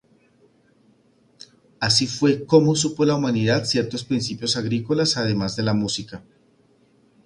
[1.79, 6.23] Así fue cómo supo la humanidad ciertos principios agrícolas, además de la música.